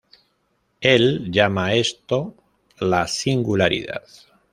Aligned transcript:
Él 0.79 1.29
llama 1.31 1.65
a 1.65 1.73
esto 1.75 2.33
"la 2.79 3.07
Singularidad". 3.07 4.03